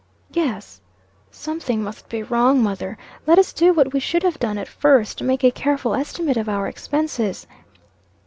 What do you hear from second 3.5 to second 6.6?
do what we should have done at first, make a careful estimate of